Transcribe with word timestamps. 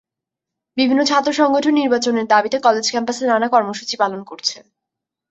বিভিন্ন 0.77 1.01
ছাত্র 1.03 1.29
সংগঠন 1.33 1.73
নির্বাচনের 1.73 2.25
দাবিতে 2.27 2.57
কলেজ 2.59 2.85
ক্যাম্পাসে 2.89 3.23
নানা 3.27 3.47
কর্মসূচি 3.49 3.95
পালন 3.99 4.21
করছে। 4.23 4.57